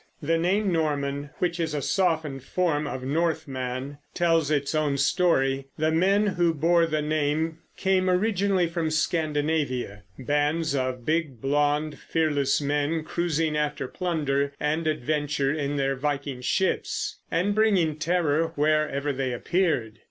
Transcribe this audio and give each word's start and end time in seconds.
The 0.19 0.39
name 0.39 0.71
Norman, 0.71 1.29
which 1.37 1.59
is 1.59 1.75
a 1.75 1.81
softened 1.83 2.41
form 2.41 2.87
of 2.87 3.03
Northman, 3.03 3.99
tells 4.15 4.49
its 4.49 4.73
own 4.73 4.97
story. 4.97 5.67
The 5.77 5.91
men 5.91 6.25
who 6.25 6.55
bore 6.55 6.87
the 6.87 7.03
name 7.03 7.59
came 7.77 8.09
originally 8.09 8.65
from 8.65 8.89
Scandinavia, 8.89 10.01
bands 10.17 10.73
of 10.73 11.05
big, 11.05 11.39
blond, 11.39 11.99
fearless 11.99 12.59
men 12.59 13.03
cruising 13.03 13.55
after 13.55 13.87
plunder 13.87 14.53
and 14.59 14.87
adventure 14.87 15.53
in 15.53 15.75
their 15.75 15.95
Viking 15.95 16.41
ships, 16.41 17.17
and 17.29 17.53
bringing 17.53 17.97
terror 17.97 18.53
wherever 18.55 19.13
they 19.13 19.31
appeared. 19.31 19.99